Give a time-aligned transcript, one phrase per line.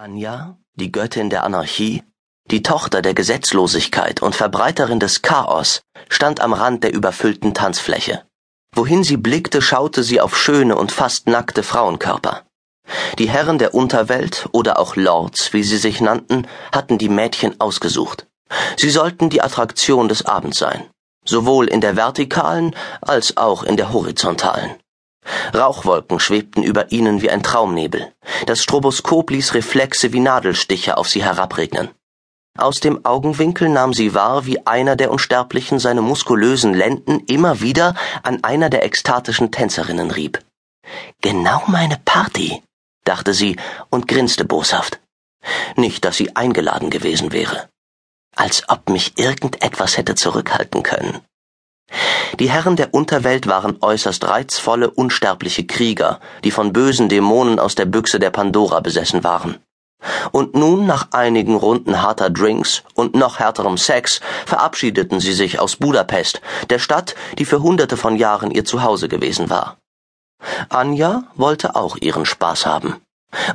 [0.00, 2.04] Anja, die Göttin der Anarchie,
[2.52, 8.22] die Tochter der Gesetzlosigkeit und Verbreiterin des Chaos, stand am Rand der überfüllten Tanzfläche.
[8.76, 12.44] Wohin sie blickte, schaute sie auf schöne und fast nackte Frauenkörper.
[13.18, 18.28] Die Herren der Unterwelt oder auch Lords, wie sie sich nannten, hatten die Mädchen ausgesucht.
[18.76, 20.88] Sie sollten die Attraktion des Abends sein,
[21.24, 24.76] sowohl in der vertikalen als auch in der horizontalen.
[25.54, 28.12] Rauchwolken schwebten über ihnen wie ein Traumnebel.
[28.46, 31.90] Das Stroboskop ließ Reflexe wie Nadelstiche auf sie herabregnen.
[32.58, 37.94] Aus dem Augenwinkel nahm sie wahr, wie einer der Unsterblichen seine muskulösen Lenden immer wieder
[38.24, 40.44] an einer der ekstatischen Tänzerinnen rieb.
[41.20, 42.62] Genau meine Party,
[43.04, 43.56] dachte sie
[43.90, 45.00] und grinste boshaft.
[45.76, 47.68] Nicht, dass sie eingeladen gewesen wäre.
[48.34, 51.20] Als ob mich irgendetwas hätte zurückhalten können.
[52.38, 57.86] Die Herren der Unterwelt waren äußerst reizvolle, unsterbliche Krieger, die von bösen Dämonen aus der
[57.86, 59.58] Büchse der Pandora besessen waren.
[60.30, 65.76] Und nun, nach einigen Runden harter Drinks und noch härterem Sex, verabschiedeten sie sich aus
[65.76, 66.40] Budapest,
[66.70, 69.78] der Stadt, die für hunderte von Jahren ihr Zuhause gewesen war.
[70.68, 72.96] Anja wollte auch ihren Spaß haben.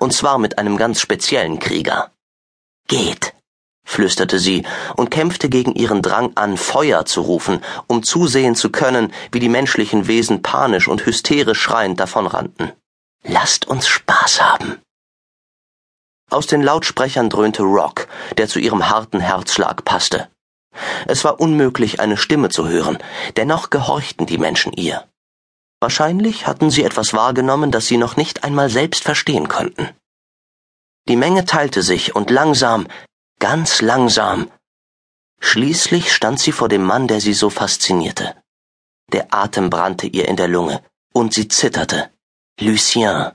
[0.00, 2.10] Und zwar mit einem ganz speziellen Krieger.
[2.88, 3.31] Geht,
[3.92, 4.64] flüsterte sie
[4.96, 9.48] und kämpfte gegen ihren Drang an, Feuer zu rufen, um zusehen zu können, wie die
[9.48, 12.72] menschlichen Wesen panisch und hysterisch schreiend davonrannten.
[13.24, 14.80] Lasst uns Spaß haben.
[16.30, 20.28] Aus den Lautsprechern dröhnte Rock, der zu ihrem harten Herzschlag passte.
[21.06, 22.98] Es war unmöglich, eine Stimme zu hören,
[23.36, 25.04] dennoch gehorchten die Menschen ihr.
[25.80, 29.90] Wahrscheinlich hatten sie etwas wahrgenommen, das sie noch nicht einmal selbst verstehen konnten.
[31.08, 32.86] Die Menge teilte sich und langsam,
[33.42, 34.48] ganz langsam.
[35.40, 38.36] Schließlich stand sie vor dem Mann, der sie so faszinierte.
[39.12, 40.80] Der Atem brannte ihr in der Lunge,
[41.12, 42.12] und sie zitterte.
[42.60, 43.32] Lucien.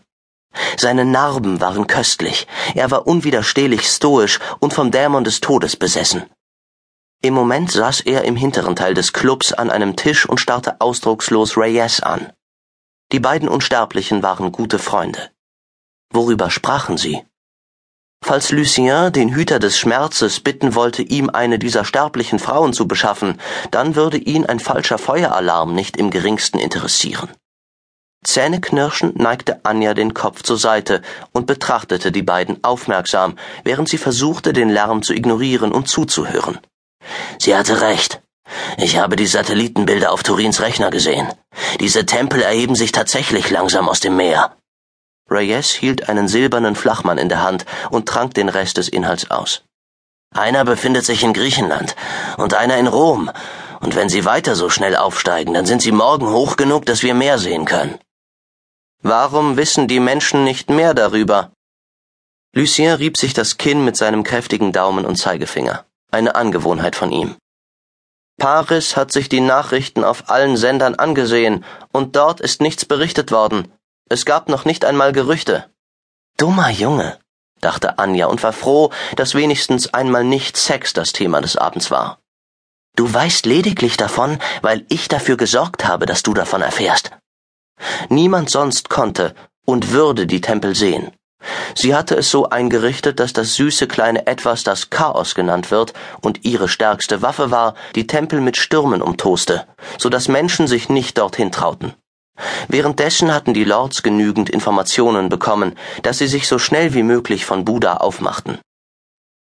[0.78, 6.24] Seine Narben waren köstlich, er war unwiderstehlich stoisch und vom Dämon des Todes besessen.
[7.22, 11.58] Im Moment saß er im hinteren Teil des Clubs an einem Tisch und starrte ausdruckslos
[11.58, 12.32] Reyes an.
[13.12, 15.32] Die beiden Unsterblichen waren gute Freunde.
[16.12, 17.26] Worüber sprachen sie?
[18.24, 23.40] Falls Lucien, den Hüter des Schmerzes, bitten wollte, ihm eine dieser sterblichen Frauen zu beschaffen,
[23.72, 27.30] dann würde ihn ein falscher Feueralarm nicht im geringsten interessieren.
[28.26, 31.02] Zähneknirschend neigte Anja den Kopf zur Seite
[31.32, 36.60] und betrachtete die beiden aufmerksam, während sie versuchte, den Lärm zu ignorieren und zuzuhören.
[37.40, 38.22] Sie hatte recht.
[38.78, 41.28] Ich habe die Satellitenbilder auf Turins Rechner gesehen.
[41.80, 44.58] Diese Tempel erheben sich tatsächlich langsam aus dem Meer.
[45.30, 49.64] Reyes hielt einen silbernen Flachmann in der Hand und trank den Rest des Inhalts aus.
[50.34, 51.96] Einer befindet sich in Griechenland
[52.38, 53.32] und einer in Rom,
[53.80, 57.14] und wenn sie weiter so schnell aufsteigen, dann sind sie morgen hoch genug, dass wir
[57.14, 58.00] mehr sehen können.
[59.02, 61.52] Warum wissen die Menschen nicht mehr darüber?
[62.54, 67.36] Lucien rieb sich das Kinn mit seinem kräftigen Daumen und Zeigefinger, eine Angewohnheit von ihm.
[68.40, 73.72] Paris hat sich die Nachrichten auf allen Sendern angesehen, und dort ist nichts berichtet worden.
[74.10, 75.70] Es gab noch nicht einmal Gerüchte.
[76.38, 77.20] Dummer Junge,
[77.60, 82.20] dachte Anja und war froh, dass wenigstens einmal nicht Sex das Thema des Abends war.
[82.96, 87.12] Du weißt lediglich davon, weil ich dafür gesorgt habe, dass du davon erfährst.
[88.10, 89.36] Niemand sonst konnte
[89.66, 91.12] und würde die Tempel sehen.
[91.76, 96.46] Sie hatte es so eingerichtet, dass das süße kleine Etwas das Chaos genannt wird und
[96.46, 101.52] ihre stärkste Waffe war, die Tempel mit Stürmen umtoste, so dass Menschen sich nicht dorthin
[101.52, 101.94] trauten.
[102.68, 107.66] Währenddessen hatten die Lords genügend Informationen bekommen, dass sie sich so schnell wie möglich von
[107.66, 108.60] Buda aufmachten.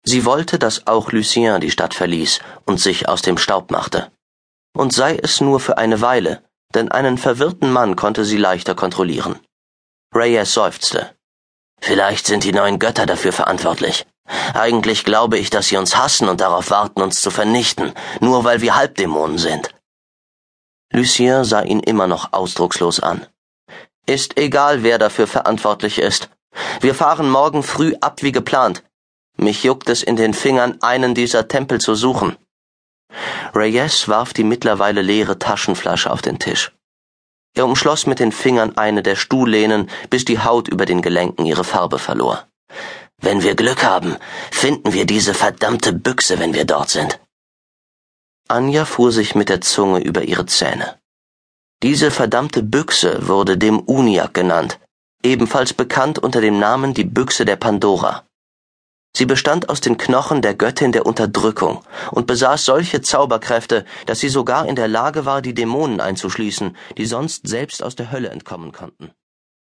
[0.03, 4.11] Sie wollte, dass auch Lucien die Stadt verließ und sich aus dem Staub machte.
[4.75, 9.39] Und sei es nur für eine Weile, denn einen verwirrten Mann konnte sie leichter kontrollieren.
[10.15, 11.15] Reyes seufzte.
[11.81, 14.05] Vielleicht sind die neuen Götter dafür verantwortlich.
[14.53, 18.61] Eigentlich glaube ich, dass sie uns hassen und darauf warten, uns zu vernichten, nur weil
[18.61, 19.69] wir Halbdämonen sind.
[20.91, 23.25] Lucien sah ihn immer noch ausdruckslos an.
[24.05, 26.29] Ist egal, wer dafür verantwortlich ist.
[26.81, 28.83] Wir fahren morgen früh ab wie geplant.
[29.37, 32.37] Mich juckt es in den Fingern, einen dieser Tempel zu suchen.
[33.53, 36.73] Reyes warf die mittlerweile leere Taschenflasche auf den Tisch.
[37.55, 41.63] Er umschloss mit den Fingern eine der Stuhllehnen, bis die Haut über den Gelenken ihre
[41.63, 42.47] Farbe verlor.
[43.21, 44.17] Wenn wir Glück haben,
[44.51, 47.19] finden wir diese verdammte Büchse, wenn wir dort sind.
[48.51, 50.97] Anja fuhr sich mit der Zunge über ihre Zähne.
[51.83, 54.79] Diese verdammte Büchse wurde dem Uniak genannt,
[55.23, 58.25] ebenfalls bekannt unter dem Namen die Büchse der Pandora.
[59.15, 64.29] Sie bestand aus den Knochen der Göttin der Unterdrückung und besaß solche Zauberkräfte, dass sie
[64.29, 68.71] sogar in der Lage war, die Dämonen einzuschließen, die sonst selbst aus der Hölle entkommen
[68.71, 69.11] konnten.